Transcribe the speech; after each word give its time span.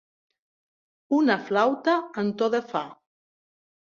Una 1.17 1.35
flauta 1.49 1.95
en 2.21 2.31
to 2.39 2.47
de 2.57 2.61
fa. 2.75 2.83